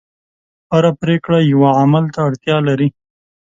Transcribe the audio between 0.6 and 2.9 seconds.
هره پرېکړه یوه عمل ته اړتیا لري.